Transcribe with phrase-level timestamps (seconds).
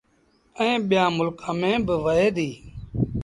[0.59, 2.55] ائيٚݩ ٻيٚآݩ ملڪآݩ ميݩ با وهي ديٚ